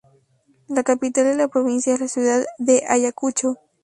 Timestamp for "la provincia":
1.35-1.93